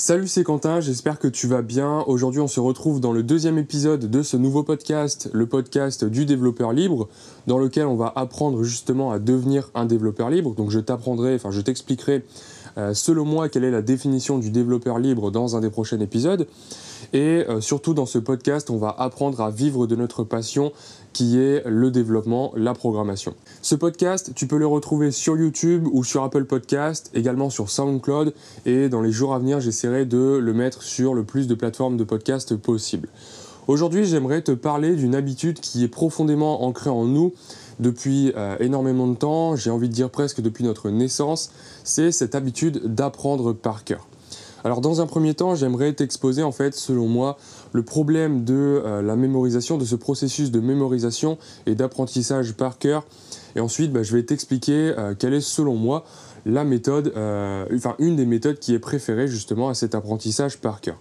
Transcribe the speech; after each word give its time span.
Salut, 0.00 0.28
c'est 0.28 0.44
Quentin, 0.44 0.80
j'espère 0.80 1.18
que 1.18 1.28
tu 1.28 1.46
vas 1.46 1.60
bien. 1.60 2.04
Aujourd'hui, 2.06 2.40
on 2.40 2.48
se 2.48 2.58
retrouve 2.58 3.00
dans 3.00 3.12
le 3.12 3.22
deuxième 3.22 3.58
épisode 3.58 4.10
de 4.10 4.22
ce 4.22 4.38
nouveau 4.38 4.62
podcast, 4.62 5.28
le 5.34 5.44
podcast 5.44 6.06
du 6.06 6.24
développeur 6.24 6.72
libre, 6.72 7.10
dans 7.46 7.58
lequel 7.58 7.86
on 7.86 7.96
va 7.96 8.10
apprendre 8.16 8.62
justement 8.62 9.10
à 9.10 9.18
devenir 9.18 9.70
un 9.74 9.84
développeur 9.84 10.30
libre. 10.30 10.54
Donc, 10.54 10.70
je 10.70 10.80
t'apprendrai, 10.80 11.34
enfin, 11.34 11.50
je 11.50 11.60
t'expliquerai 11.60 12.24
euh, 12.78 12.94
selon 12.94 13.26
moi 13.26 13.50
quelle 13.50 13.62
est 13.62 13.70
la 13.70 13.82
définition 13.82 14.38
du 14.38 14.48
développeur 14.48 14.98
libre 14.98 15.30
dans 15.30 15.54
un 15.54 15.60
des 15.60 15.68
prochains 15.68 16.00
épisodes. 16.00 16.46
Et 17.12 17.44
euh, 17.48 17.60
surtout, 17.60 17.94
dans 17.94 18.06
ce 18.06 18.18
podcast, 18.18 18.70
on 18.70 18.78
va 18.78 18.94
apprendre 18.98 19.40
à 19.40 19.50
vivre 19.50 19.86
de 19.86 19.96
notre 19.96 20.24
passion 20.24 20.72
qui 21.12 21.38
est 21.38 21.62
le 21.66 21.90
développement, 21.90 22.52
la 22.56 22.74
programmation. 22.74 23.34
Ce 23.62 23.74
podcast, 23.74 24.32
tu 24.34 24.46
peux 24.46 24.58
le 24.58 24.66
retrouver 24.66 25.10
sur 25.10 25.36
YouTube 25.36 25.88
ou 25.92 26.04
sur 26.04 26.22
Apple 26.22 26.44
Podcast, 26.44 27.10
également 27.14 27.50
sur 27.50 27.68
SoundCloud, 27.68 28.32
et 28.64 28.88
dans 28.88 29.00
les 29.00 29.10
jours 29.10 29.34
à 29.34 29.38
venir, 29.38 29.60
j'essaierai 29.60 30.04
de 30.04 30.38
le 30.40 30.52
mettre 30.52 30.82
sur 30.82 31.14
le 31.14 31.24
plus 31.24 31.48
de 31.48 31.54
plateformes 31.54 31.96
de 31.96 32.04
podcast 32.04 32.54
possible. 32.56 33.08
Aujourd'hui, 33.66 34.04
j'aimerais 34.04 34.42
te 34.42 34.52
parler 34.52 34.94
d'une 34.94 35.14
habitude 35.14 35.60
qui 35.60 35.84
est 35.84 35.88
profondément 35.88 36.64
ancrée 36.64 36.90
en 36.90 37.04
nous 37.04 37.32
depuis 37.80 38.32
euh, 38.36 38.56
énormément 38.60 39.08
de 39.08 39.14
temps, 39.14 39.56
j'ai 39.56 39.70
envie 39.70 39.88
de 39.88 39.94
dire 39.94 40.10
presque 40.10 40.42
depuis 40.42 40.64
notre 40.64 40.90
naissance, 40.90 41.50
c'est 41.82 42.12
cette 42.12 42.34
habitude 42.34 42.94
d'apprendre 42.94 43.54
par 43.54 43.84
cœur. 43.84 44.06
Alors 44.64 44.80
dans 44.80 45.00
un 45.00 45.06
premier 45.06 45.34
temps, 45.34 45.54
j'aimerais 45.54 45.92
t'exposer 45.92 46.42
en 46.42 46.52
fait, 46.52 46.74
selon 46.74 47.08
moi, 47.08 47.38
le 47.72 47.82
problème 47.82 48.44
de 48.44 48.82
euh, 48.84 49.02
la 49.02 49.16
mémorisation, 49.16 49.78
de 49.78 49.84
ce 49.84 49.96
processus 49.96 50.50
de 50.50 50.60
mémorisation 50.60 51.38
et 51.66 51.74
d'apprentissage 51.74 52.52
par 52.52 52.78
cœur. 52.78 53.04
Et 53.56 53.60
ensuite, 53.60 53.92
bah, 53.92 54.02
je 54.02 54.14
vais 54.14 54.22
t'expliquer 54.22 54.92
euh, 54.96 55.14
quelle 55.18 55.34
est, 55.34 55.40
selon 55.40 55.76
moi, 55.76 56.04
la 56.46 56.64
méthode, 56.64 57.12
euh, 57.16 57.66
enfin 57.74 57.94
une 57.98 58.16
des 58.16 58.26
méthodes 58.26 58.58
qui 58.58 58.74
est 58.74 58.78
préférée 58.78 59.28
justement 59.28 59.68
à 59.68 59.74
cet 59.74 59.94
apprentissage 59.94 60.58
par 60.58 60.80
cœur. 60.80 60.98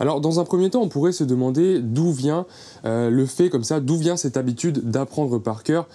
Alors 0.00 0.20
dans 0.20 0.40
un 0.40 0.44
premier 0.44 0.70
temps, 0.70 0.82
on 0.82 0.88
pourrait 0.88 1.12
se 1.12 1.24
demander 1.24 1.80
d'où 1.80 2.12
vient 2.12 2.46
le 2.84 3.26
fait 3.26 3.50
comme 3.50 3.64
ça, 3.64 3.80
d'où 3.80 3.96
vient 3.96 4.16
cette 4.16 4.36
habitude 4.36 4.90
d'apprendre 4.90 5.38
par 5.38 5.62
cœur. 5.62 5.86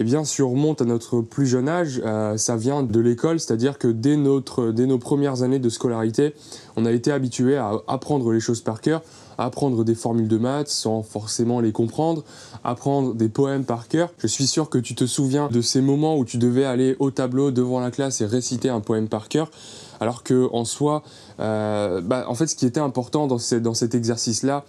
Eh 0.00 0.04
bien, 0.04 0.24
si 0.24 0.42
on 0.42 0.50
remonte 0.50 0.80
à 0.80 0.84
notre 0.84 1.22
plus 1.22 1.46
jeune 1.46 1.68
âge, 1.68 2.00
euh, 2.04 2.36
ça 2.36 2.56
vient 2.56 2.84
de 2.84 3.00
l'école, 3.00 3.40
c'est-à-dire 3.40 3.78
que 3.78 3.88
dès, 3.88 4.16
dès 4.16 4.86
nos 4.86 4.98
premières 4.98 5.42
années 5.42 5.58
de 5.58 5.68
scolarité, 5.68 6.34
on 6.76 6.86
a 6.86 6.92
été 6.92 7.10
habitué 7.10 7.56
à 7.56 7.72
apprendre 7.88 8.30
les 8.30 8.38
choses 8.38 8.60
par 8.60 8.80
cœur, 8.80 9.02
apprendre 9.38 9.84
des 9.84 9.94
formules 9.94 10.28
de 10.28 10.36
maths 10.36 10.68
sans 10.68 11.02
forcément 11.02 11.60
les 11.60 11.72
comprendre, 11.72 12.24
apprendre 12.64 13.14
des 13.14 13.28
poèmes 13.28 13.64
par 13.64 13.88
cœur. 13.88 14.10
Je 14.18 14.26
suis 14.26 14.46
sûr 14.46 14.68
que 14.68 14.78
tu 14.78 14.94
te 14.94 15.06
souviens 15.06 15.48
de 15.48 15.60
ces 15.60 15.80
moments 15.80 16.18
où 16.18 16.24
tu 16.24 16.38
devais 16.38 16.64
aller 16.64 16.96
au 16.98 17.10
tableau 17.10 17.50
devant 17.50 17.80
la 17.80 17.90
classe 17.90 18.20
et 18.20 18.26
réciter 18.26 18.68
un 18.68 18.80
poème 18.80 19.08
par 19.08 19.28
cœur. 19.28 19.50
Alors 20.00 20.22
que 20.22 20.48
en 20.52 20.64
soi, 20.64 21.02
euh, 21.40 22.00
bah, 22.00 22.24
en 22.28 22.34
fait, 22.34 22.46
ce 22.46 22.54
qui 22.54 22.66
était 22.66 22.80
important 22.80 23.26
dans, 23.26 23.38
cet 23.38 23.94
exercice-là, 23.94 24.64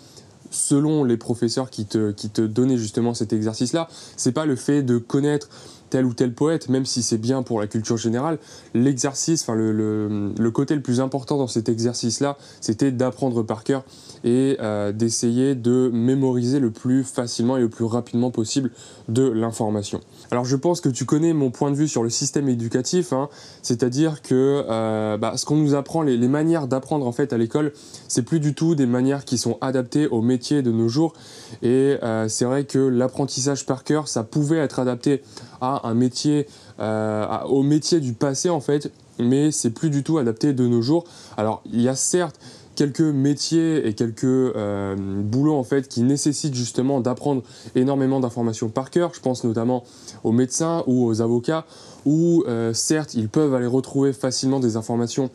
selon 0.52 1.04
les 1.04 1.18
professeurs 1.18 1.70
qui 1.70 1.86
te, 1.86 2.12
qui 2.12 2.30
te 2.30 2.42
donnaient 2.42 2.78
justement 2.78 3.14
cet 3.14 3.34
exercice-là. 3.34 3.88
C'est 4.18 4.32
pas 4.32 4.46
le 4.46 4.56
fait 4.56 4.82
de 4.82 4.98
connaître 4.98 5.50
tel 5.90 6.06
ou 6.06 6.14
tel 6.14 6.34
poète, 6.34 6.70
même 6.70 6.86
si 6.86 7.04
c'est 7.04 7.18
bien 7.18 7.44
pour 7.44 7.60
la 7.60 7.68
culture 7.68 7.98
générale, 7.98 8.40
l'exercice, 8.74 9.42
enfin 9.42 9.56
le, 9.56 10.52
côté 10.52 10.76
le 10.76 10.82
plus 10.82 11.00
important 11.00 11.38
dans 11.38 11.48
cet 11.48 11.70
exercice-là, 11.70 12.38
c'était 12.62 12.92
d'apprendre 12.92 13.44
par 13.44 13.64
cœur 13.64 13.84
et 14.24 14.58
euh, 14.60 14.92
d'essayer 14.92 15.56
de 15.56 15.90
mémoriser 15.94 16.60
le 16.60 16.72
plus 16.72 17.04
facilement 17.04 17.58
et 17.58 17.62
le 17.62 17.70
plus 17.70 17.86
rapidement 17.86 18.32
possible 18.32 18.72
de 19.08 19.28
l'information. 19.30 20.02
Alors 20.32 20.46
je 20.46 20.56
pense 20.56 20.82
que 20.82 20.90
tu 20.90 21.06
connais 21.06 21.34
mon 21.34 21.52
point 21.52 21.72
de 21.72 21.76
vue 21.76 21.88
sur 21.88 22.04
le 22.04 22.10
système 22.10 22.50
éducatif, 22.50 23.14
hein, 23.14 23.30
c'est-à-dire 23.62 24.22
que 24.22 24.64
euh, 24.70 25.18
bah, 25.18 25.34
ce 25.38 25.46
qu'on 25.46 25.56
nous 25.56 25.76
apprend, 25.76 26.02
les, 26.02 26.18
les 26.18 26.28
manières 26.28 26.68
d'apprendre 26.68 27.08
en 27.08 27.12
fait 27.12 27.34
à 27.34 27.38
l'école, 27.38 27.72
c'est 28.08 28.24
plus 28.24 28.40
du 28.40 28.54
tout 28.54 28.76
des 28.76 28.86
manières 28.86 29.26
qui 29.26 29.38
sont 29.38 29.58
adaptées 29.62 30.08
au 30.08 30.22
métier 30.22 30.62
de 30.62 30.72
nos 30.72 30.88
jours. 30.88 31.14
Et 31.62 31.98
euh, 32.04 32.28
c'est 32.28 32.46
vrai 32.46 32.66
que 32.66 32.80
l'apprentissage 32.80 33.66
par 33.66 33.84
cœur, 33.84 34.08
ça 34.08 34.24
pouvait 34.24 34.58
être 34.58 34.80
adapté 34.80 35.22
à 35.62 35.79
un 35.86 35.94
métier, 35.94 36.48
au 36.80 37.64
métier 37.64 38.00
du 38.00 38.14
passé 38.14 38.50
en 38.50 38.60
fait, 38.60 38.92
mais 39.20 39.52
c'est 39.52 39.70
plus 39.70 39.90
du 39.90 40.04
tout 40.04 40.18
adapté 40.18 40.54
de 40.54 40.68
nos 40.68 40.82
jours. 40.82 41.04
Alors 41.38 41.62
il 41.72 41.82
y 41.82 41.90
a 41.90 41.96
certes 41.96 42.40
quelques 42.80 43.02
métiers 43.02 43.86
et 43.86 43.94
quelques 43.94 44.24
euh, 44.24 44.96
boulots 44.98 45.58
en 45.58 45.66
fait 45.66 45.90
qui 45.90 46.02
nécessitent 46.02 46.56
justement 46.56 47.02
d'apprendre 47.02 47.44
énormément 47.76 48.22
d'informations 48.22 48.70
par 48.70 48.90
cœur. 48.90 49.12
Je 49.14 49.20
pense 49.20 49.44
notamment 49.44 49.84
aux 50.24 50.32
médecins 50.32 50.86
ou 50.88 51.06
aux 51.06 51.22
avocats 51.22 51.66
où 52.06 52.46
euh, 52.48 52.74
certes 52.74 53.16
ils 53.16 53.28
peuvent 53.28 53.54
aller 53.54 53.66
retrouver 53.66 54.14
facilement 54.14 54.62
des 54.62 54.78
informations 54.78 55.30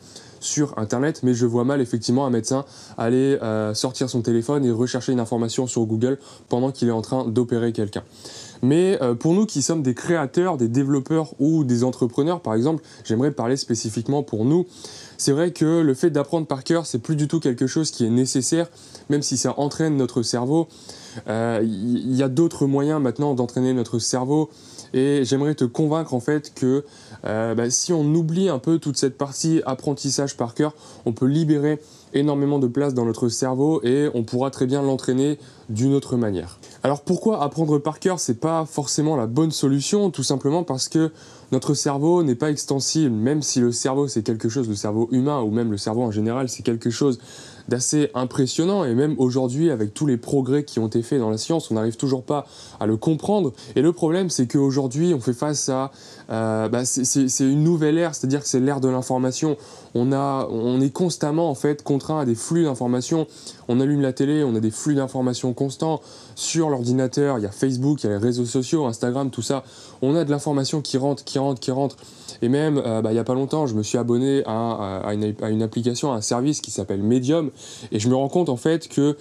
sur 0.45 0.77
internet, 0.77 1.21
mais 1.23 1.33
je 1.33 1.45
vois 1.45 1.63
mal 1.63 1.81
effectivement 1.81 2.25
un 2.25 2.29
médecin 2.29 2.65
aller 2.97 3.37
euh, 3.41 3.73
sortir 3.73 4.09
son 4.09 4.21
téléphone 4.21 4.65
et 4.65 4.71
rechercher 4.71 5.11
une 5.11 5.19
information 5.19 5.67
sur 5.67 5.85
Google 5.85 6.17
pendant 6.49 6.71
qu'il 6.71 6.87
est 6.87 6.91
en 6.91 7.01
train 7.01 7.25
d'opérer 7.25 7.73
quelqu'un. 7.73 8.03
Mais 8.61 8.97
pour 9.19 9.33
nous 9.33 9.45
qui 9.45 9.61
sommes 9.61 9.83
des 9.83 9.93
créateurs, 9.93 10.57
des 10.57 10.69
développeurs 10.69 11.33
ou 11.39 11.63
des 11.63 11.83
entrepreneurs 11.83 12.39
par 12.39 12.55
exemple, 12.55 12.83
j'aimerais 13.03 13.31
parler 13.31 13.57
spécifiquement 13.57 14.23
pour 14.23 14.45
nous 14.45 14.65
c'est 15.17 15.31
vrai 15.31 15.51
que 15.51 15.81
le 15.81 15.93
fait 15.93 16.09
d'apprendre 16.09 16.47
par 16.47 16.63
cœur, 16.63 16.85
c'est 16.85 16.99
plus 16.99 17.15
du 17.15 17.27
tout 17.27 17.39
quelque 17.39 17.67
chose 17.67 17.91
qui 17.91 18.05
est 18.05 18.09
nécessaire, 18.09 18.69
même 19.09 19.21
si 19.21 19.37
ça 19.37 19.53
entraîne 19.57 19.97
notre 19.97 20.21
cerveau. 20.21 20.67
Il 21.17 21.31
euh, 21.31 21.61
y, 21.63 22.23
a 22.23 22.27
d'autres 22.27 22.65
moyens 22.65 23.01
maintenant 23.01 23.35
d'entraîner 23.35 23.73
notre 23.73 23.99
cerveau. 23.99 24.49
Et 24.93 25.23
j'aimerais 25.23 25.55
te 25.55 25.65
convaincre 25.65 26.13
en 26.13 26.19
fait 26.19 26.53
que 26.53 26.85
euh, 27.25 27.55
bah, 27.55 27.69
si 27.69 27.91
on 27.91 28.03
oublie 28.13 28.49
un 28.49 28.59
peu 28.59 28.79
toute 28.79 28.97
cette 28.97 29.17
partie 29.17 29.61
apprentissage 29.65 30.37
par 30.37 30.53
cœur, 30.53 30.73
on 31.05 31.11
peut 31.11 31.25
libérer 31.25 31.79
énormément 32.13 32.59
de 32.59 32.67
place 32.67 32.93
dans 32.93 33.05
notre 33.05 33.27
cerveau 33.27 33.81
et 33.83 34.09
on 34.13 34.23
pourra 34.23 34.51
très 34.51 34.65
bien 34.65 34.81
l'entraîner 34.81 35.37
d'une 35.69 35.93
autre 35.93 36.15
manière. 36.15 36.59
Alors 36.83 37.01
pourquoi 37.01 37.43
apprendre 37.43 37.77
par 37.77 37.99
cœur 37.99 38.19
c'est 38.19 38.39
pas 38.39 38.65
forcément 38.65 39.17
la 39.17 39.27
bonne 39.27 39.51
solution 39.51 40.11
Tout 40.11 40.23
simplement 40.23 40.63
parce 40.63 40.87
que 40.87 41.11
notre 41.51 41.73
cerveau 41.73 42.23
n'est 42.23 42.35
pas 42.35 42.49
extensible, 42.49 43.15
même 43.15 43.41
si 43.41 43.59
le 43.59 43.71
cerveau 43.71 44.07
c'est 44.07 44.23
quelque 44.23 44.49
chose, 44.49 44.67
le 44.67 44.75
cerveau 44.75 45.07
humain 45.11 45.41
ou 45.41 45.51
même 45.51 45.71
le 45.71 45.77
cerveau 45.77 46.03
en 46.03 46.11
général 46.11 46.49
c'est 46.49 46.63
quelque 46.63 46.89
chose 46.89 47.19
d'assez 47.67 48.11
impressionnant 48.13 48.85
et 48.85 48.93
même 48.93 49.15
aujourd'hui 49.17 49.71
avec 49.71 49.93
tous 49.93 50.05
les 50.05 50.17
progrès 50.17 50.63
qui 50.63 50.77
ont 50.79 50.87
été 50.87 51.01
faits 51.01 51.19
dans 51.19 51.31
la 51.31 51.37
science, 51.37 51.71
on 51.71 51.75
n'arrive 51.75 51.97
toujours 51.97 52.23
pas 52.23 52.45
à 52.79 52.85
le 52.85 52.95
comprendre. 52.95 53.53
Et 53.75 53.81
le 53.81 53.91
problème 53.91 54.29
c'est 54.29 54.47
qu'aujourd'hui 54.47 55.13
on 55.13 55.19
fait 55.19 55.33
face 55.33 55.69
à, 55.69 55.91
euh, 56.29 56.69
bah, 56.69 56.85
c'est 56.85 57.25
une 57.39 57.63
nouvelle 57.63 57.97
ère, 57.97 58.13
c'est-à-dire 58.13 58.41
que 58.41 58.47
c'est 58.47 58.59
l'ère 58.59 58.81
de 58.81 58.89
l'information. 58.89 59.57
On 59.93 60.11
on 60.11 60.81
est 60.81 60.91
constamment 60.91 61.49
en 61.49 61.55
fait 61.55 61.81
contraint 61.81 62.19
à 62.19 62.25
des 62.25 62.35
flux 62.35 62.63
d'informations. 62.63 63.27
On 63.67 63.79
allume 63.79 64.01
la 64.01 64.13
télé, 64.13 64.43
on 64.43 64.55
a 64.55 64.59
des 64.59 64.71
flux 64.71 64.95
d'informations 64.95 65.53
constants 65.53 66.01
sur 66.35 66.69
l'ordinateur. 66.69 67.39
Il 67.39 67.43
y 67.43 67.47
a 67.47 67.51
Facebook, 67.51 68.03
il 68.03 68.07
y 68.07 68.09
a 68.09 68.13
les 68.13 68.23
réseaux 68.23 68.45
sociaux, 68.45 68.85
Instagram, 68.85 69.29
tout 69.31 69.41
ça. 69.41 69.63
On 70.01 70.15
a 70.15 70.23
de 70.23 70.29
l'information 70.29 70.81
qui 70.81 70.97
rentre, 70.97 71.23
qui 71.23 71.34
rentre, 71.39 71.59
qui 71.59 71.71
rentre. 71.71 71.97
Et 72.41 72.49
même, 72.49 72.77
euh, 72.77 73.01
bah, 73.01 73.11
il 73.11 73.13
n'y 73.13 73.19
a 73.19 73.23
pas 73.23 73.33
longtemps, 73.33 73.67
je 73.67 73.75
me 73.75 73.83
suis 73.83 73.97
abonné 73.97 74.43
à, 74.45 75.13
une, 75.13 75.61
application, 75.61 76.11
à 76.11 76.15
un 76.15 76.21
service 76.21 76.61
qui 76.61 76.71
s'appelle 76.71 77.01
Medium, 77.01 77.51
et 77.91 77.99
je 77.99 78.09
me 78.09 78.15
rends 78.15 78.29
compte 78.29 78.49
en 78.49 78.57
fait 78.57 78.87
que 78.87 79.17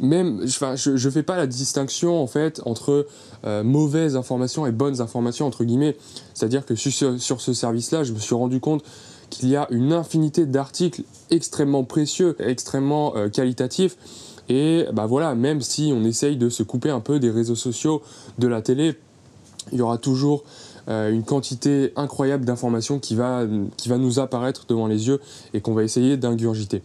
même, 0.00 0.46
je 0.46 0.90
ne 0.90 1.10
fais 1.10 1.22
pas 1.24 1.36
la 1.36 1.46
distinction 1.46 2.22
en 2.22 2.28
fait 2.28 2.60
entre 2.64 3.08
euh, 3.44 3.64
mauvaises 3.64 4.16
informations 4.16 4.66
et 4.66 4.72
bonnes 4.72 5.00
informations 5.00 5.46
entre 5.46 5.64
guillemets. 5.64 5.96
C'est-à-dire 6.34 6.64
que 6.64 6.76
sur, 6.76 7.40
ce 7.40 7.52
service-là, 7.52 8.04
je 8.04 8.12
me 8.12 8.18
suis 8.18 8.34
rendu 8.34 8.60
compte 8.60 8.84
qu'il 9.30 9.48
y 9.48 9.56
a 9.56 9.66
une 9.70 9.92
infinité 9.92 10.46
d'articles 10.46 11.02
extrêmement 11.30 11.84
précieux, 11.84 12.36
extrêmement 12.38 13.16
euh, 13.16 13.28
qualitatifs. 13.28 13.96
Et 14.48 14.86
bah 14.94 15.04
voilà, 15.04 15.34
même 15.34 15.60
si 15.60 15.92
on 15.94 16.04
essaye 16.04 16.36
de 16.36 16.48
se 16.48 16.62
couper 16.62 16.88
un 16.88 17.00
peu 17.00 17.18
des 17.18 17.30
réseaux 17.30 17.54
sociaux, 17.54 18.00
de 18.38 18.48
la 18.48 18.62
télé, 18.62 18.94
il 19.72 19.78
y 19.78 19.82
aura 19.82 19.98
toujours 19.98 20.44
une 20.88 21.22
quantité 21.22 21.92
incroyable 21.96 22.44
d'informations 22.44 22.98
qui 22.98 23.14
va, 23.14 23.44
qui 23.76 23.88
va 23.88 23.98
nous 23.98 24.18
apparaître 24.20 24.64
devant 24.66 24.86
les 24.86 25.08
yeux 25.08 25.20
et 25.52 25.60
qu'on 25.60 25.74
va 25.74 25.82
essayer 25.82 26.16
d'ingurgiter. 26.16 26.82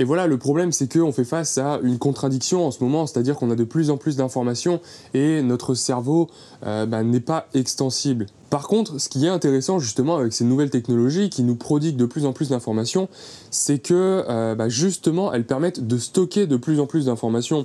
Et 0.00 0.04
voilà, 0.04 0.26
le 0.26 0.38
problème, 0.38 0.72
c'est 0.72 0.92
qu'on 0.92 1.12
fait 1.12 1.24
face 1.24 1.56
à 1.58 1.78
une 1.82 1.98
contradiction 1.98 2.66
en 2.66 2.72
ce 2.72 2.82
moment, 2.82 3.06
c'est-à-dire 3.06 3.36
qu'on 3.36 3.50
a 3.50 3.54
de 3.54 3.64
plus 3.64 3.90
en 3.90 3.96
plus 3.96 4.16
d'informations 4.16 4.80
et 5.14 5.40
notre 5.42 5.74
cerveau 5.74 6.28
euh, 6.66 6.84
bah, 6.84 7.04
n'est 7.04 7.20
pas 7.20 7.46
extensible. 7.54 8.26
Par 8.50 8.66
contre, 8.66 9.00
ce 9.00 9.08
qui 9.08 9.24
est 9.24 9.28
intéressant 9.28 9.78
justement 9.78 10.16
avec 10.16 10.32
ces 10.32 10.44
nouvelles 10.44 10.70
technologies 10.70 11.30
qui 11.30 11.44
nous 11.44 11.54
prodiguent 11.54 11.96
de 11.96 12.06
plus 12.06 12.26
en 12.26 12.32
plus 12.32 12.50
d'informations, 12.50 13.08
c'est 13.52 13.78
que 13.78 14.24
euh, 14.28 14.56
bah, 14.56 14.68
justement, 14.68 15.32
elles 15.32 15.46
permettent 15.46 15.86
de 15.86 15.98
stocker 15.98 16.46
de 16.46 16.56
plus 16.56 16.80
en 16.80 16.86
plus 16.86 17.06
d'informations. 17.06 17.64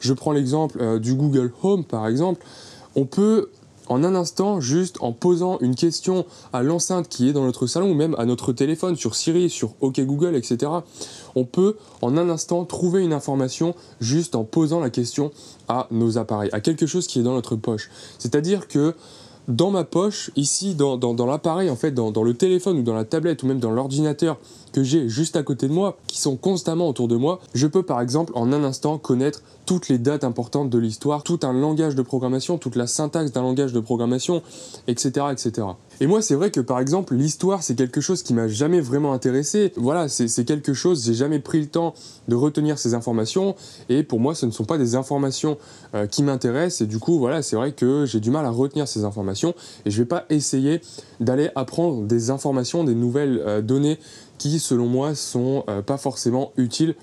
Je 0.00 0.12
prends 0.12 0.32
l'exemple 0.32 1.00
du 1.00 1.14
Google 1.14 1.52
Home 1.62 1.84
par 1.84 2.06
exemple. 2.06 2.44
On 2.94 3.04
peut 3.04 3.48
en 3.88 4.04
un 4.04 4.14
instant, 4.14 4.60
juste 4.60 4.98
en 5.00 5.12
posant 5.12 5.58
une 5.60 5.74
question 5.74 6.24
à 6.52 6.62
l'enceinte 6.62 7.08
qui 7.08 7.28
est 7.28 7.32
dans 7.32 7.44
notre 7.44 7.66
salon 7.66 7.90
ou 7.90 7.94
même 7.94 8.14
à 8.18 8.24
notre 8.24 8.52
téléphone 8.52 8.96
sur 8.96 9.14
Siri, 9.14 9.50
sur 9.50 9.74
OK 9.80 10.00
Google, 10.00 10.36
etc. 10.36 10.70
On 11.34 11.44
peut 11.44 11.76
en 12.02 12.16
un 12.16 12.28
instant 12.28 12.64
trouver 12.64 13.02
une 13.02 13.12
information 13.12 13.74
juste 14.00 14.34
en 14.34 14.44
posant 14.44 14.80
la 14.80 14.90
question 14.90 15.30
à 15.68 15.86
nos 15.90 16.18
appareils, 16.18 16.50
à 16.52 16.60
quelque 16.60 16.86
chose 16.86 17.06
qui 17.06 17.20
est 17.20 17.22
dans 17.22 17.34
notre 17.34 17.56
poche. 17.56 17.90
C'est-à-dire 18.18 18.68
que 18.68 18.94
dans 19.48 19.70
ma 19.70 19.82
poche, 19.82 20.30
ici, 20.36 20.74
dans, 20.74 20.98
l'appareil, 21.26 21.70
en 21.70 21.76
fait, 21.76 21.92
dans, 21.92 22.22
le 22.22 22.34
téléphone 22.34 22.78
ou 22.78 22.82
dans 22.82 22.94
la 22.94 23.04
tablette 23.04 23.42
ou 23.42 23.46
même 23.46 23.58
dans 23.58 23.70
l'ordinateur 23.70 24.38
que 24.78 24.84
j'ai 24.84 25.08
juste 25.08 25.34
à 25.34 25.42
côté 25.42 25.66
de 25.66 25.72
moi, 25.72 25.98
qui 26.06 26.20
sont 26.20 26.36
constamment 26.36 26.88
autour 26.88 27.08
de 27.08 27.16
moi, 27.16 27.40
je 27.52 27.66
peux 27.66 27.82
par 27.82 28.00
exemple 28.00 28.32
en 28.36 28.52
un 28.52 28.62
instant 28.62 28.96
connaître 28.96 29.42
toutes 29.66 29.88
les 29.88 29.98
dates 29.98 30.22
importantes 30.22 30.70
de 30.70 30.78
l'histoire, 30.78 31.24
tout 31.24 31.40
un 31.42 31.52
langage 31.52 31.96
de 31.96 32.02
programmation, 32.02 32.58
toute 32.58 32.76
la 32.76 32.86
syntaxe 32.86 33.32
d'un 33.32 33.42
langage 33.42 33.72
de 33.72 33.80
programmation, 33.80 34.40
etc. 34.86 35.26
etc. 35.32 35.66
Et 36.00 36.06
moi, 36.06 36.22
c'est 36.22 36.36
vrai 36.36 36.50
que 36.50 36.60
par 36.60 36.78
exemple, 36.78 37.14
l'histoire, 37.14 37.62
c'est 37.62 37.74
quelque 37.74 38.00
chose 38.00 38.22
qui 38.22 38.32
m'a 38.34 38.46
jamais 38.46 38.80
vraiment 38.80 39.12
intéressé. 39.12 39.72
Voilà, 39.76 40.08
c'est 40.08 40.44
quelque 40.44 40.72
chose, 40.72 41.04
j'ai 41.04 41.14
jamais 41.14 41.40
pris 41.40 41.60
le 41.60 41.66
temps 41.66 41.92
de 42.28 42.36
retenir 42.36 42.78
ces 42.78 42.94
informations. 42.94 43.56
Et 43.88 44.04
pour 44.04 44.20
moi, 44.20 44.34
ce 44.34 44.46
ne 44.46 44.52
sont 44.52 44.64
pas 44.64 44.78
des 44.78 44.94
informations 44.94 45.58
euh, 45.94 46.06
qui 46.06 46.22
m'intéressent. 46.22 46.82
Et 46.82 46.86
du 46.86 46.98
coup, 46.98 47.18
voilà, 47.18 47.42
c'est 47.42 47.56
vrai 47.56 47.72
que 47.72 48.06
j'ai 48.06 48.20
du 48.20 48.30
mal 48.30 48.46
à 48.46 48.50
retenir 48.50 48.86
ces 48.86 49.04
informations. 49.04 49.54
Et 49.84 49.90
je 49.90 49.98
vais 49.98 50.08
pas 50.08 50.24
essayer 50.30 50.80
d'aller 51.20 51.50
apprendre 51.56 52.04
des 52.04 52.30
informations, 52.30 52.84
des 52.84 52.94
nouvelles 52.94 53.42
euh, 53.44 53.60
données 53.60 53.98
qui, 54.38 54.58
selon 54.58 54.86
moi, 54.86 55.14
sont 55.14 55.64
euh, 55.68 55.82
pas 55.82 55.98
forcément 55.98 56.52
utiles 56.56 56.94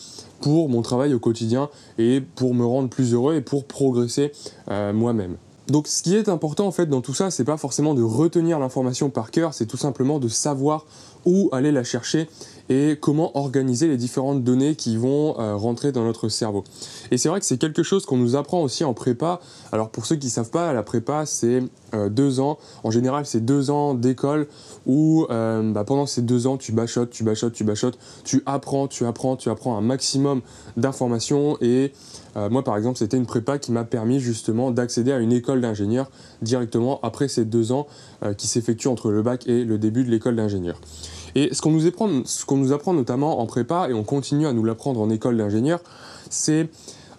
pour 0.41 0.69
mon 0.69 0.81
travail 0.81 1.13
au 1.13 1.19
quotidien 1.19 1.69
et 1.97 2.21
pour 2.21 2.53
me 2.53 2.65
rendre 2.65 2.89
plus 2.89 3.13
heureux 3.13 3.35
et 3.35 3.41
pour 3.41 3.65
progresser 3.65 4.31
euh, 4.71 4.93
moi-même. 4.93 5.37
Donc 5.67 5.87
ce 5.87 6.03
qui 6.03 6.15
est 6.15 6.29
important 6.29 6.67
en 6.67 6.71
fait 6.71 6.85
dans 6.85 7.01
tout 7.01 7.15
ça, 7.15 7.31
c'est 7.31 7.43
pas 7.43 7.57
forcément 7.57 7.95
de 7.95 8.03
retenir 8.03 8.59
l'information 8.59 9.09
par 9.09 9.31
cœur, 9.31 9.53
c'est 9.55 9.65
tout 9.65 9.77
simplement 9.77 10.19
de 10.19 10.27
savoir 10.27 10.85
où 11.25 11.49
aller 11.51 11.71
la 11.71 11.83
chercher 11.83 12.29
et 12.69 12.97
comment 12.99 13.37
organiser 13.37 13.87
les 13.87 13.97
différentes 13.97 14.43
données 14.43 14.75
qui 14.75 14.97
vont 14.97 15.39
euh, 15.39 15.55
rentrer 15.55 15.91
dans 15.91 16.03
notre 16.03 16.29
cerveau. 16.29 16.63
Et 17.11 17.17
c'est 17.17 17.29
vrai 17.29 17.39
que 17.39 17.45
c'est 17.45 17.57
quelque 17.57 17.83
chose 17.83 18.05
qu'on 18.05 18.17
nous 18.17 18.35
apprend 18.35 18.61
aussi 18.61 18.83
en 18.83 18.93
prépa. 18.93 19.39
Alors 19.71 19.89
pour 19.89 20.05
ceux 20.05 20.15
qui 20.15 20.27
ne 20.27 20.31
savent 20.31 20.49
pas, 20.49 20.73
la 20.73 20.83
prépa 20.83 21.25
c'est 21.25 21.63
euh, 21.93 22.09
deux 22.09 22.39
ans. 22.39 22.57
En 22.83 22.91
général 22.91 23.25
c'est 23.25 23.43
deux 23.43 23.69
ans 23.69 23.93
d'école 23.93 24.47
où 24.85 25.27
euh, 25.29 25.71
bah, 25.71 25.83
pendant 25.83 26.05
ces 26.05 26.21
deux 26.21 26.47
ans 26.47 26.57
tu 26.57 26.71
bachotes, 26.71 27.11
tu 27.11 27.23
bachotes, 27.23 27.53
tu 27.53 27.63
bachotes, 27.63 27.99
tu 28.23 28.41
apprends, 28.45 28.87
tu 28.87 29.05
apprends, 29.05 29.35
tu 29.35 29.49
apprends 29.49 29.77
un 29.77 29.81
maximum 29.81 30.41
d'informations 30.77 31.57
et 31.61 31.93
moi, 32.51 32.65
par 32.65 32.75
exemple, 32.75 32.97
c'était 32.97 33.15
une 33.15 33.25
prépa 33.25 33.59
qui 33.59 33.71
m'a 33.71 33.85
permis 33.85 34.19
justement 34.19 34.69
d'accéder 34.69 35.13
à 35.13 35.19
une 35.19 35.31
école 35.31 35.61
d'ingénieur 35.61 36.11
directement 36.41 36.99
après 37.01 37.29
ces 37.29 37.45
deux 37.45 37.71
ans 37.71 37.87
qui 38.37 38.47
s'effectuent 38.47 38.89
entre 38.89 39.09
le 39.09 39.21
bac 39.21 39.47
et 39.47 39.63
le 39.63 39.77
début 39.77 40.03
de 40.03 40.11
l'école 40.11 40.35
d'ingénieur. 40.35 40.77
Et 41.35 41.53
ce 41.53 41.61
qu'on 41.61 41.71
nous, 41.71 41.85
apprend, 41.85 42.07
nous 42.07 42.71
apprend 42.71 42.93
notamment 42.93 43.39
en 43.39 43.45
prépa, 43.45 43.87
et 43.89 43.93
on 43.93 44.03
continue 44.03 44.47
à 44.47 44.53
nous 44.53 44.63
l'apprendre 44.63 45.01
en 45.01 45.09
école 45.09 45.37
d'ingénieur, 45.37 45.81
c'est 46.29 46.69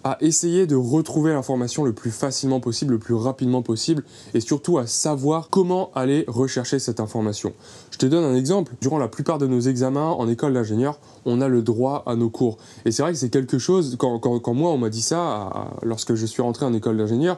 à 0.03 0.17
essayer 0.21 0.67
de 0.67 0.75
retrouver 0.75 1.33
l'information 1.33 1.83
le 1.83 1.91
plus 1.91 2.11
facilement 2.11 2.59
possible, 2.59 2.93
le 2.93 2.99
plus 2.99 3.13
rapidement 3.13 3.61
possible, 3.61 4.03
et 4.33 4.39
surtout 4.39 4.77
à 4.77 4.87
savoir 4.87 5.49
comment 5.49 5.91
aller 5.95 6.23
rechercher 6.27 6.79
cette 6.79 6.99
information. 6.99 7.53
Je 7.91 7.97
te 7.97 8.05
donne 8.05 8.23
un 8.23 8.35
exemple. 8.35 8.73
Durant 8.79 8.99
la 8.99 9.07
plupart 9.07 9.37
de 9.37 9.47
nos 9.47 9.59
examens 9.59 10.11
en 10.11 10.29
école 10.29 10.53
d'ingénieur, 10.53 10.99
on 11.25 11.41
a 11.41 11.47
le 11.47 11.61
droit 11.61 12.03
à 12.05 12.15
nos 12.15 12.29
cours. 12.29 12.57
Et 12.85 12.91
c'est 12.91 13.01
vrai 13.01 13.11
que 13.11 13.17
c'est 13.17 13.29
quelque 13.29 13.57
chose, 13.57 13.97
quand, 13.99 14.53
moi 14.53 14.71
on 14.71 14.77
m'a 14.77 14.89
dit 14.89 15.01
ça, 15.01 15.71
lorsque 15.83 16.15
je 16.15 16.25
suis 16.25 16.41
rentré 16.41 16.65
en 16.65 16.73
école 16.73 16.97
d'ingénieur, 16.97 17.37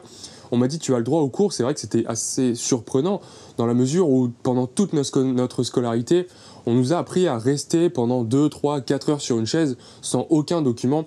on 0.52 0.56
m'a 0.56 0.68
dit 0.68 0.78
tu 0.78 0.94
as 0.94 0.98
le 0.98 1.04
droit 1.04 1.22
au 1.22 1.28
cours. 1.28 1.52
C'est 1.52 1.62
vrai 1.62 1.74
que 1.74 1.80
c'était 1.80 2.04
assez 2.06 2.54
surprenant 2.54 3.20
dans 3.56 3.66
la 3.66 3.74
mesure 3.74 4.08
où 4.08 4.30
pendant 4.42 4.66
toute 4.66 4.92
notre 4.92 5.62
scolarité, 5.62 6.26
on 6.66 6.74
nous 6.74 6.92
a 6.92 6.98
appris 6.98 7.26
à 7.26 7.38
rester 7.38 7.90
pendant 7.90 8.24
2, 8.24 8.48
3, 8.48 8.80
4 8.80 9.10
heures 9.10 9.20
sur 9.20 9.38
une 9.38 9.46
chaise 9.46 9.76
sans 10.02 10.26
aucun 10.30 10.62
document. 10.62 11.06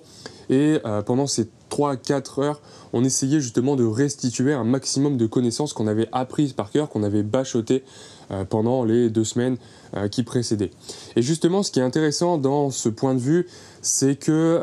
Et 0.50 0.78
euh, 0.84 1.02
pendant 1.02 1.26
ces 1.26 1.48
3-4 1.70 2.42
heures, 2.42 2.60
on 2.92 3.02
essayait 3.02 3.40
justement 3.40 3.76
de 3.76 3.84
restituer 3.84 4.52
un 4.52 4.64
maximum 4.64 5.16
de 5.16 5.26
connaissances 5.26 5.72
qu'on 5.72 5.86
avait 5.86 6.08
apprises 6.12 6.52
par 6.52 6.70
cœur, 6.70 6.88
qu'on 6.88 7.02
avait 7.02 7.22
bachotées 7.22 7.82
euh, 8.30 8.44
pendant 8.44 8.84
les 8.84 9.10
deux 9.10 9.24
semaines 9.24 9.56
euh, 9.96 10.08
qui 10.08 10.22
précédaient. 10.22 10.70
Et 11.16 11.22
justement, 11.22 11.62
ce 11.62 11.72
qui 11.72 11.80
est 11.80 11.84
intéressant 11.84 12.36
dans 12.36 12.70
ce 12.70 12.88
point 12.88 13.14
de 13.14 13.20
vue, 13.20 13.46
c'est 13.80 14.16
que 14.16 14.62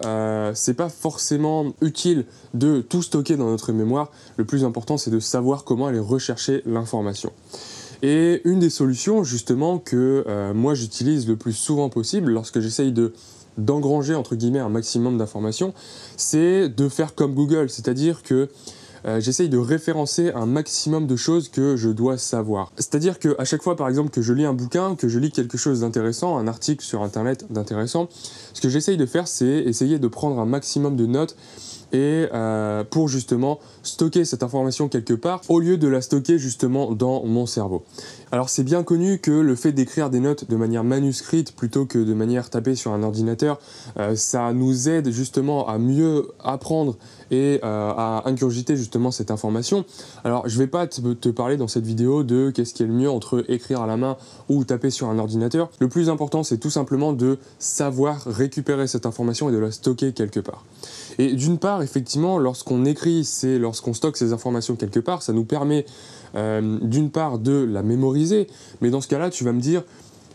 c'est 0.55 0.73
pas 0.73 0.89
forcément 0.89 1.73
utile 1.81 2.25
de 2.55 2.81
tout 2.81 3.03
stocker 3.03 3.37
dans 3.37 3.49
notre 3.49 3.71
mémoire. 3.71 4.11
Le 4.37 4.45
plus 4.45 4.63
important, 4.63 4.97
c'est 4.97 5.11
de 5.11 5.19
savoir 5.19 5.63
comment 5.63 5.85
aller 5.87 5.99
rechercher 5.99 6.63
l'information. 6.65 7.31
Et 8.01 8.41
une 8.45 8.59
des 8.59 8.69
solutions 8.69 9.23
justement 9.23 9.77
que 9.77 10.23
euh, 10.27 10.53
moi 10.53 10.73
j'utilise 10.73 11.27
le 11.27 11.35
plus 11.35 11.53
souvent 11.53 11.89
possible 11.89 12.31
lorsque 12.31 12.59
j'essaye 12.59 12.91
de 12.91 13.13
d'engranger 13.57 14.15
entre 14.15 14.35
guillemets 14.35 14.59
un 14.59 14.69
maximum 14.69 15.17
d'informations, 15.17 15.73
c'est 16.15 16.69
de 16.69 16.89
faire 16.89 17.15
comme 17.15 17.33
Google, 17.33 17.69
c'est-à-dire 17.69 18.23
que 18.23 18.49
euh, 19.05 19.19
j'essaye 19.19 19.49
de 19.49 19.57
référencer 19.57 20.31
un 20.33 20.45
maximum 20.45 21.07
de 21.07 21.15
choses 21.15 21.49
que 21.49 21.75
je 21.75 21.89
dois 21.89 22.17
savoir. 22.17 22.71
C'est-à-dire 22.75 23.19
qu'à 23.19 23.43
chaque 23.45 23.63
fois, 23.63 23.75
par 23.75 23.89
exemple, 23.89 24.11
que 24.11 24.21
je 24.21 24.31
lis 24.31 24.45
un 24.45 24.53
bouquin, 24.53 24.95
que 24.95 25.09
je 25.09 25.17
lis 25.17 25.31
quelque 25.31 25.57
chose 25.57 25.81
d'intéressant, 25.81 26.37
un 26.37 26.47
article 26.47 26.85
sur 26.85 27.01
Internet 27.01 27.45
d'intéressant, 27.49 28.09
ce 28.53 28.61
que 28.61 28.69
j'essaye 28.69 28.97
de 28.97 29.05
faire, 29.05 29.27
c'est 29.27 29.45
essayer 29.45 29.97
de 29.97 30.07
prendre 30.07 30.39
un 30.39 30.45
maximum 30.45 30.95
de 30.95 31.07
notes 31.07 31.35
et 31.93 32.27
euh, 32.33 32.83
pour 32.83 33.07
justement 33.07 33.59
stocker 33.83 34.25
cette 34.25 34.43
information 34.43 34.87
quelque 34.87 35.13
part 35.13 35.41
au 35.49 35.59
lieu 35.59 35.77
de 35.77 35.87
la 35.87 36.01
stocker 36.01 36.37
justement 36.39 36.91
dans 36.91 37.25
mon 37.25 37.45
cerveau. 37.45 37.83
Alors 38.31 38.49
c'est 38.49 38.63
bien 38.63 38.83
connu 38.83 39.19
que 39.19 39.31
le 39.31 39.55
fait 39.55 39.71
d'écrire 39.71 40.09
des 40.09 40.19
notes 40.19 40.49
de 40.49 40.55
manière 40.55 40.83
manuscrite 40.83 41.55
plutôt 41.55 41.85
que 41.85 41.99
de 41.99 42.13
manière 42.13 42.49
tapée 42.49 42.75
sur 42.75 42.93
un 42.93 43.03
ordinateur, 43.03 43.59
euh, 43.97 44.15
ça 44.15 44.53
nous 44.53 44.89
aide 44.89 45.11
justement 45.11 45.67
à 45.67 45.77
mieux 45.77 46.29
apprendre 46.43 46.97
et 47.31 47.59
euh, 47.63 47.91
à 47.95 48.23
ingurgiter 48.25 48.75
justement 48.75 49.09
cette 49.11 49.31
information. 49.31 49.85
Alors 50.23 50.47
je 50.47 50.57
vais 50.57 50.67
pas 50.67 50.87
te, 50.87 51.29
parler 51.29 51.57
dans 51.57 51.67
cette 51.67 51.85
vidéo 51.85 52.23
de 52.23 52.51
qu'est-ce 52.51 52.73
qui 52.73 52.83
est 52.83 52.87
le 52.87 52.93
mieux 52.93 53.09
entre 53.09 53.43
écrire 53.47 53.81
à 53.81 53.87
la 53.87 53.97
main 53.97 54.17
ou 54.49 54.63
taper 54.63 54.89
sur 54.89 55.09
un 55.09 55.17
ordinateur. 55.17 55.69
Le 55.79 55.87
plus 55.87 56.09
important 56.09 56.43
c'est 56.43 56.57
tout 56.57 56.69
simplement 56.69 57.13
de 57.13 57.37
savoir 57.57 58.23
récupérer 58.25 58.87
cette 58.87 59.05
information 59.05 59.49
et 59.49 59.51
de 59.51 59.57
la 59.57 59.71
stocker 59.71 60.13
quelque 60.13 60.39
part. 60.39 60.65
Et 61.17 61.33
d'une 61.33 61.57
part, 61.57 61.81
effectivement, 61.81 62.37
lorsqu'on 62.37 62.85
écrit, 62.85 63.25
c'est 63.25 63.59
lorsqu'on 63.59 63.93
stocke 63.93 64.17
ces 64.17 64.33
informations 64.33 64.75
quelque 64.75 64.99
part, 64.99 65.21
ça 65.21 65.33
nous 65.33 65.43
permet 65.43 65.85
euh, 66.35 66.79
d'une 66.81 67.11
part 67.11 67.39
de 67.39 67.63
la 67.63 67.83
mémoriser, 67.83 68.47
mais 68.81 68.89
dans 68.89 69.01
ce 69.01 69.07
cas-là, 69.07 69.29
tu 69.29 69.43
vas 69.43 69.51
me 69.51 69.59
dire, 69.59 69.83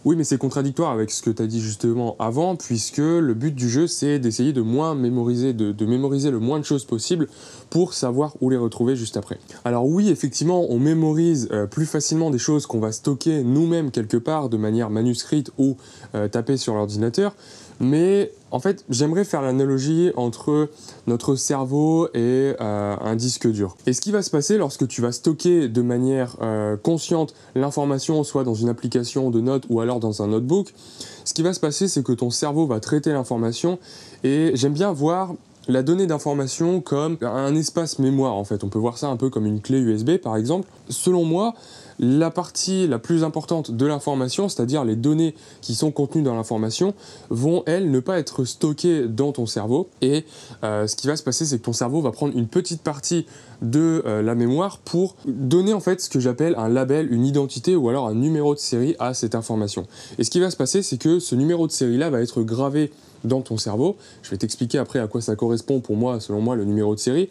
oui, 0.06 0.14
mais 0.14 0.23
c'est 0.23 0.38
contradictoire 0.38 0.93
avec 0.93 1.11
ce 1.11 1.20
que 1.20 1.31
tu 1.31 1.43
as 1.43 1.49
dit 1.49 1.61
justement 1.61 2.14
avant, 2.20 2.55
puisque 2.55 2.99
le 2.99 3.35
but 3.35 3.53
du 3.53 3.69
jeu, 3.69 3.88
c'est 3.88 4.20
d'essayer 4.20 4.53
de 4.53 4.61
moins 4.61 4.94
mémoriser, 4.94 5.53
de, 5.53 5.85
mémoriser 5.85 6.31
le 6.31 6.38
moins 6.38 6.61
de 6.61 6.64
choses 6.64 6.85
possible 6.85 7.26
pour 7.70 7.93
savoir 7.93 8.37
où 8.41 8.49
les 8.49 8.56
retrouver 8.56 8.94
juste 8.94 9.17
après. 9.17 9.37
Alors 9.64 9.85
oui, 9.85 10.08
effectivement, 10.08 10.64
on 10.70 10.79
mémorise 10.79 11.49
euh, 11.50 11.67
plus 11.67 11.87
facilement 11.87 12.31
des 12.31 12.38
choses 12.38 12.67
qu'on 12.67 12.79
va 12.79 12.93
stocker 12.93 13.43
nous-mêmes 13.43 13.91
quelque 13.91 14.17
part 14.17 14.49
de 14.49 14.56
manière 14.56 14.91
manuscrite 14.91 15.50
ou 15.58 15.76
euh, 16.14 16.29
taper 16.29 16.56
sur 16.56 16.75
l'ordinateur, 16.75 17.35
mais 17.81 18.32
en 18.50 18.61
fait, 18.61 18.84
j'aimerais 18.88 19.25
faire 19.25 19.43
l'analogie 19.43 20.11
entre 20.17 20.71
notre 21.06 21.35
cerveau 21.35 22.09
et 22.14 22.54
euh, 22.61 22.97
un 23.00 23.16
disque 23.16 23.50
dur. 23.50 23.76
Et 23.87 23.92
ce 23.92 24.00
qui 24.00 24.12
va 24.12 24.23
se 24.23 24.30
passer 24.30 24.56
lorsque 24.56 24.87
tu 24.88 25.02
vas 25.02 25.12
stocker 25.12 25.68
de 25.68 25.83
manière 25.83 26.37
euh, 26.40 26.76
consciente 26.76 27.35
l'information, 27.54 28.23
soit 28.25 28.45
dans 28.45 28.54
une 28.54 28.68
application 28.68 29.30
de 29.30 29.40
notes 29.40 29.64
ou 29.68 29.80
alors 29.80 30.00
dans 30.00 30.23
un 30.23 30.28
notebook, 30.28 30.73
ce 31.25 31.35
qui 31.35 31.42
va 31.42 31.52
se 31.52 31.61
passer, 31.61 31.88
c'est 31.88 32.02
que 32.02 32.12
ton 32.12 32.30
cerveau 32.30 32.66
va 32.66 32.80
traiter 32.80 33.12
l'information. 33.12 33.78
Et 34.25 34.52
j'aime 34.54 34.73
bien 34.73 34.92
voir 34.92 35.35
la 35.68 35.83
donnée 35.83 36.06
d'information 36.06 36.80
comme 36.80 37.18
un 37.23 37.54
espace 37.56 37.99
mémoire 37.99 38.35
en 38.35 38.45
fait. 38.45 38.64
On 38.64 38.68
peut 38.68 38.78
voir 38.78 38.99
ça 38.99 39.09
un 39.09 39.16
peu 39.16 39.30
comme 39.30 39.47
une 39.47 39.61
clé 39.61 39.78
USB 39.78 40.16
par 40.16 40.37
exemple. 40.37 40.68
Selon 40.88 41.25
moi, 41.25 41.54
la 41.99 42.31
partie 42.31 42.87
la 42.87 42.99
plus 42.99 43.25
importante 43.25 43.71
de 43.71 43.87
l'information, 43.87 44.49
c'est-à-dire 44.49 44.85
les 44.85 44.97
données 44.97 45.35
qui 45.61 45.75
sont 45.75 45.91
contenues 45.91 46.23
dans 46.23 46.35
l'information, 46.35 46.95
vont, 47.31 47.62
elles, 47.67 47.91
ne 47.91 48.00
pas 48.00 48.19
être 48.19 48.45
stockées 48.45 49.07
dans 49.09 49.33
ton 49.33 49.47
cerveau. 49.47 49.88
Et 50.03 50.25
euh, 50.65 50.87
ce 50.87 50.97
qui 50.97 51.07
va 51.07 51.17
se 51.17 51.23
passer, 51.23 51.45
c'est 51.45 51.59
que 51.59 51.65
ton 51.65 51.73
cerveau 51.73 52.00
va 52.00 52.11
prendre 52.11 52.37
une 52.37 52.49
petite 52.49 52.83
partie 52.83 53.26
de 53.62 54.03
euh, 54.07 54.23
la 54.23 54.35
mémoire 54.35 54.79
pour 54.79 55.17
donner 55.26 55.73
en 55.73 55.81
fait 55.81 56.00
ce 56.00 56.11
que 56.11 56.21
j'appelle 56.21 56.55
un 56.59 56.69
label, 56.69 57.12
une 57.12 57.25
identité 57.25 57.76
ou 57.76 57.88
alors 57.88 58.07
un 58.09 58.15
numéro 58.15 58.55
de 58.55 58.61
série 58.61 58.97
à 58.99 59.15
cette 59.15 59.35
information. 59.35 59.87
Et 60.19 60.25
ce 60.25 60.31
qui 60.31 60.41
va 60.41 60.50
se 60.50 60.57
passer, 60.57 60.83
c'est 60.83 60.99
que 60.99 61.19
ce 61.19 61.35
numéro 61.35 61.67
de 61.67 61.73
série-là 61.73 62.11
va 62.11 62.21
être 62.21 62.43
gravé 62.43 62.93
dans 63.25 63.40
ton 63.40 63.56
cerveau. 63.56 63.96
Je 64.23 64.30
vais 64.30 64.37
t'expliquer 64.37 64.78
après 64.78 64.99
à 64.99 65.06
quoi 65.06 65.20
ça 65.20 65.37
correspond 65.37 65.80
pour 65.80 65.96
moi, 65.96 66.20
selon 66.20 66.40
moi, 66.40 66.56
le 66.56 66.64
numéro 66.64 66.94
de 66.94 67.00
série. 67.00 67.28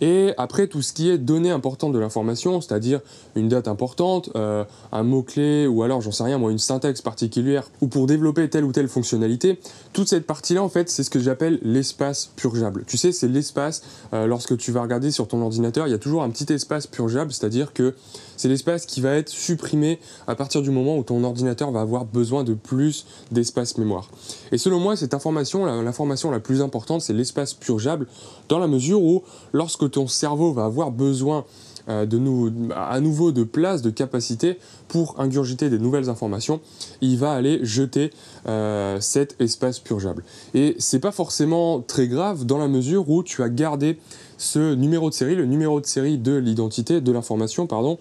Et 0.00 0.32
après, 0.36 0.66
tout 0.66 0.82
ce 0.82 0.92
qui 0.92 1.10
est 1.10 1.18
données 1.18 1.50
importantes 1.50 1.92
de 1.92 1.98
l'information, 1.98 2.60
c'est-à-dire 2.60 3.00
une 3.36 3.48
date 3.48 3.68
importante, 3.68 4.30
euh, 4.34 4.64
un 4.90 5.02
mot-clé, 5.04 5.66
ou 5.66 5.82
alors, 5.82 6.00
j'en 6.00 6.10
sais 6.10 6.24
rien, 6.24 6.38
moi, 6.38 6.50
une 6.50 6.58
syntaxe 6.58 7.02
particulière, 7.02 7.70
ou 7.80 7.86
pour 7.86 8.06
développer 8.06 8.48
telle 8.50 8.64
ou 8.64 8.72
telle 8.72 8.88
fonctionnalité, 8.88 9.60
toute 9.92 10.08
cette 10.08 10.26
partie-là, 10.26 10.62
en 10.62 10.68
fait, 10.68 10.90
c'est 10.90 11.04
ce 11.04 11.10
que 11.10 11.20
j'appelle 11.20 11.60
l'espace 11.62 12.30
purgeable. 12.34 12.84
Tu 12.86 12.96
sais, 12.96 13.12
c'est 13.12 13.28
l'espace, 13.28 13.82
euh, 14.12 14.26
lorsque 14.26 14.56
tu 14.56 14.72
vas 14.72 14.82
regarder 14.82 15.10
sur 15.10 15.28
ton 15.28 15.40
ordinateur, 15.40 15.86
il 15.86 15.90
y 15.90 15.94
a 15.94 15.98
toujours 15.98 16.22
un 16.22 16.30
petit 16.30 16.52
espace 16.52 16.86
purgeable, 16.86 17.32
c'est-à-dire 17.32 17.72
que 17.72 17.94
c'est 18.42 18.48
l'espace 18.48 18.86
qui 18.86 19.00
va 19.00 19.14
être 19.14 19.28
supprimé 19.28 20.00
à 20.26 20.34
partir 20.34 20.62
du 20.62 20.72
moment 20.72 20.98
où 20.98 21.04
ton 21.04 21.22
ordinateur 21.22 21.70
va 21.70 21.80
avoir 21.80 22.04
besoin 22.04 22.42
de 22.42 22.54
plus 22.54 23.06
d'espace 23.30 23.78
mémoire. 23.78 24.10
Et 24.50 24.58
selon 24.58 24.80
moi, 24.80 24.96
cette 24.96 25.14
information, 25.14 25.64
l'information 25.80 26.28
la 26.32 26.40
plus 26.40 26.60
importante, 26.60 27.02
c'est 27.02 27.12
l'espace 27.12 27.54
purgeable, 27.54 28.08
dans 28.48 28.58
la 28.58 28.66
mesure 28.66 29.00
où, 29.00 29.22
lorsque 29.52 29.88
ton 29.92 30.08
cerveau 30.08 30.52
va 30.52 30.64
avoir 30.64 30.90
besoin 30.90 31.44
euh, 31.88 32.04
de 32.04 32.18
nous, 32.18 32.52
à 32.74 32.98
nouveau 32.98 33.30
de 33.30 33.44
place, 33.44 33.80
de 33.80 33.90
capacité 33.90 34.58
pour 34.88 35.20
ingurgiter 35.20 35.70
des 35.70 35.78
nouvelles 35.78 36.08
informations, 36.08 36.60
il 37.00 37.18
va 37.18 37.34
aller 37.34 37.60
jeter 37.64 38.10
euh, 38.48 38.98
cet 39.00 39.40
espace 39.40 39.78
purgeable. 39.78 40.24
Et 40.54 40.74
c'est 40.80 40.98
pas 40.98 41.12
forcément 41.12 41.80
très 41.80 42.08
grave 42.08 42.44
dans 42.44 42.58
la 42.58 42.66
mesure 42.66 43.08
où 43.08 43.22
tu 43.22 43.44
as 43.44 43.48
gardé 43.48 43.98
ce 44.42 44.74
numéro 44.74 45.08
de 45.08 45.14
série, 45.14 45.36
le 45.36 45.46
numéro 45.46 45.80
de 45.80 45.86
série 45.86 46.18
de 46.18 46.34
l'identité, 46.34 47.00
de 47.00 47.12
l'information, 47.12 47.68
pardon, 47.68 47.98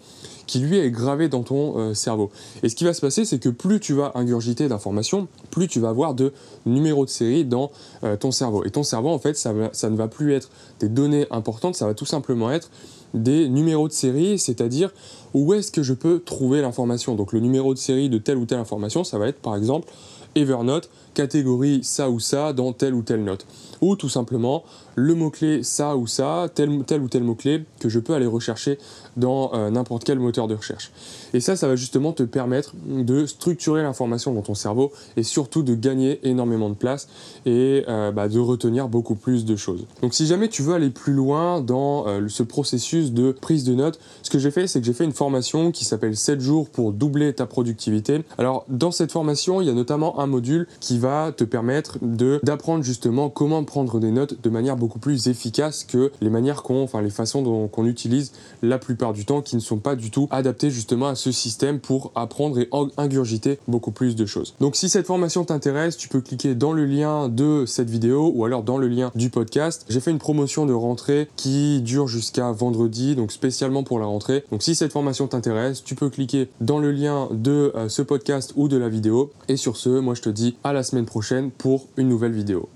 qui 0.48 0.57
lui 0.57 0.79
est 0.79 0.89
gravé 0.89 1.29
dans 1.29 1.43
ton 1.43 1.77
euh, 1.77 1.93
cerveau. 1.93 2.31
Et 2.63 2.69
ce 2.69 2.75
qui 2.75 2.83
va 2.83 2.95
se 2.95 3.01
passer, 3.01 3.25
c'est 3.25 3.38
que 3.38 3.50
plus 3.50 3.79
tu 3.79 3.93
vas 3.93 4.12
ingurgiter 4.15 4.67
d'informations, 4.67 5.27
plus 5.51 5.67
tu 5.67 5.79
vas 5.79 5.89
avoir 5.89 6.15
de 6.15 6.33
numéros 6.65 7.05
de 7.05 7.12
série 7.12 7.45
dans 7.45 7.71
euh, 8.03 8.17
ton 8.17 8.31
cerveau. 8.31 8.65
Et 8.65 8.71
ton 8.71 8.81
cerveau, 8.81 9.10
en 9.10 9.19
fait, 9.19 9.38
ça, 9.38 9.53
ça 9.71 9.91
ne 9.91 9.95
va 9.95 10.07
plus 10.07 10.33
être 10.33 10.50
des 10.79 10.89
données 10.89 11.27
importantes, 11.29 11.75
ça 11.75 11.86
va 11.86 11.93
tout 11.93 12.07
simplement 12.07 12.51
être 12.51 12.71
des 13.13 13.48
numéros 13.48 13.88
de 13.88 13.93
série, 13.93 14.39
c'est-à-dire 14.39 14.91
où 15.33 15.53
est-ce 15.53 15.71
que 15.71 15.83
je 15.83 15.93
peux 15.93 16.19
trouver 16.19 16.61
l'information. 16.61 17.15
Donc 17.15 17.33
le 17.33 17.39
numéro 17.39 17.73
de 17.73 17.79
série 17.79 18.09
de 18.09 18.17
telle 18.17 18.38
ou 18.38 18.45
telle 18.45 18.59
information, 18.59 19.03
ça 19.03 19.17
va 19.17 19.27
être 19.27 19.39
par 19.39 19.55
exemple 19.55 19.88
Evernote, 20.35 20.89
catégorie 21.13 21.83
ça 21.83 22.09
ou 22.09 22.19
ça 22.19 22.53
dans 22.53 22.71
telle 22.73 22.93
ou 22.93 23.01
telle 23.01 23.23
note. 23.23 23.45
Ou 23.81 23.95
tout 23.95 24.09
simplement 24.09 24.63
le 24.95 25.15
mot-clé 25.15 25.63
ça 25.63 25.95
ou 25.95 26.07
ça, 26.07 26.47
tel, 26.53 26.69
ou 26.69 26.83
tel 26.83 27.23
mot-clé 27.23 27.63
que 27.79 27.89
je 27.89 28.00
peux 28.00 28.13
aller 28.13 28.25
rechercher 28.25 28.77
dans 29.17 29.51
euh, 29.53 29.69
n'importe 29.69 30.03
quel 30.03 30.19
moteur 30.19 30.47
de 30.47 30.55
recherche. 30.55 30.91
Et 31.33 31.39
ça, 31.39 31.55
ça 31.55 31.67
va 31.67 31.75
justement 31.75 32.13
te 32.13 32.23
permettre 32.23 32.73
de 32.85 33.25
structurer 33.25 33.83
l'information 33.83 34.33
dans 34.33 34.41
ton 34.41 34.55
cerveau 34.55 34.91
et 35.17 35.23
surtout 35.23 35.63
de 35.63 35.75
gagner 35.75 36.19
énormément 36.27 36.69
de 36.69 36.75
place 36.75 37.07
et 37.45 37.83
euh, 37.88 38.11
bah, 38.11 38.27
de 38.27 38.39
retenir 38.39 38.88
beaucoup 38.88 39.15
plus 39.15 39.45
de 39.45 39.55
choses. 39.55 39.85
Donc 40.01 40.13
si 40.13 40.25
jamais 40.27 40.47
tu 40.47 40.61
veux 40.61 40.73
aller 40.73 40.89
plus 40.89 41.13
loin 41.13 41.61
dans 41.61 42.07
euh, 42.07 42.27
ce 42.27 42.43
processus 42.43 43.11
de 43.11 43.31
prise 43.31 43.63
de 43.63 43.73
notes, 43.73 44.00
ce 44.23 44.29
que 44.29 44.39
j'ai 44.39 44.51
fait, 44.51 44.67
c'est 44.67 44.79
que 44.79 44.85
j'ai 44.85 44.93
fait 44.93 45.05
une 45.05 45.13
formation 45.21 45.71
qui 45.71 45.85
s'appelle 45.85 46.17
7 46.17 46.41
jours 46.41 46.67
pour 46.67 46.93
doubler 46.93 47.31
ta 47.31 47.45
productivité. 47.45 48.23
Alors 48.39 48.65
dans 48.69 48.89
cette 48.89 49.11
formation, 49.11 49.61
il 49.61 49.67
y 49.67 49.69
a 49.69 49.73
notamment 49.73 50.19
un 50.19 50.25
module 50.25 50.67
qui 50.79 50.97
va 50.97 51.31
te 51.31 51.43
permettre 51.43 51.99
d'apprendre 52.01 52.83
justement 52.83 53.29
comment 53.29 53.63
prendre 53.63 53.99
des 53.99 54.09
notes 54.09 54.41
de 54.41 54.49
manière 54.49 54.77
beaucoup 54.77 54.97
plus 54.97 55.27
efficace 55.27 55.83
que 55.83 56.11
les 56.21 56.31
manières 56.31 56.63
qu'on, 56.63 56.81
enfin 56.81 57.03
les 57.03 57.11
façons 57.11 57.43
dont 57.43 57.67
qu'on 57.67 57.85
utilise 57.85 58.31
la 58.63 58.79
plupart 58.79 59.13
du 59.13 59.23
temps 59.23 59.43
qui 59.43 59.55
ne 59.55 59.61
sont 59.61 59.77
pas 59.77 59.95
du 59.95 60.09
tout 60.09 60.27
adaptées 60.31 60.71
justement 60.71 61.09
à 61.09 61.13
ce 61.13 61.31
système 61.31 61.79
pour 61.79 62.11
apprendre 62.15 62.57
et 62.57 62.67
ingurgiter 62.97 63.59
beaucoup 63.67 63.91
plus 63.91 64.15
de 64.15 64.25
choses. 64.25 64.55
Donc 64.59 64.75
si 64.75 64.89
cette 64.89 65.05
formation 65.05 65.45
t'intéresse, 65.45 65.97
tu 65.97 66.09
peux 66.09 66.21
cliquer 66.21 66.55
dans 66.55 66.73
le 66.73 66.85
lien 66.85 67.29
de 67.29 67.65
cette 67.67 67.91
vidéo 67.91 68.31
ou 68.33 68.43
alors 68.43 68.63
dans 68.63 68.79
le 68.79 68.87
lien 68.87 69.11
du 69.13 69.29
podcast. 69.29 69.85
J'ai 69.87 69.99
fait 69.99 70.09
une 70.09 70.17
promotion 70.17 70.65
de 70.65 70.73
rentrée 70.73 71.29
qui 71.35 71.81
dure 71.83 72.07
jusqu'à 72.07 72.51
vendredi, 72.51 73.15
donc 73.15 73.31
spécialement 73.31 73.83
pour 73.83 73.99
la 73.99 74.05
rentrée. 74.05 74.45
Donc 74.51 74.63
si 74.63 74.73
cette 74.73 74.91
formation 74.91 75.11
t'intéresse, 75.27 75.84
tu 75.84 75.96
peux 75.96 76.10
cliquer 76.10 76.50
dans 76.60 76.80
le 76.80 76.91
lien 76.91 77.27
de 77.32 77.72
euh, 77.75 77.89
ce 77.89 78.01
podcast 78.01 78.53
ou 78.56 78.68
de 78.68 78.77
la 78.77 78.89
vidéo. 78.89 79.32
Et 79.48 79.58
sur 79.58 79.77
ce, 79.77 79.89
moi 79.89 80.15
je 80.15 80.22
te 80.22 80.30
dis 80.30 80.56
à 80.63 80.74
la 80.74 80.84
semaine 80.84 81.06
prochaine 81.06 81.51
pour 81.51 81.88
une 81.98 82.10
nouvelle 82.10 82.34
vidéo. 82.34 82.70